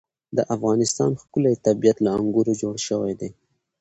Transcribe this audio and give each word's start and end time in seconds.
د 0.37 0.39
افغانستان 0.55 1.11
ښکلی 1.21 1.53
طبیعت 1.65 1.97
له 2.05 2.09
انګورو 2.17 2.53
جوړ 2.61 2.75
شوی 2.87 3.13
دی. 3.19 3.29